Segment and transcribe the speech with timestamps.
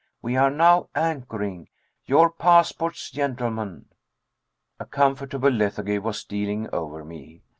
[0.23, 1.67] 'We are now anchoring.'
[2.07, 3.85] 'Your passports, gentlemen.'"
[4.79, 7.43] A comfortable lethargy was stealing o'er me.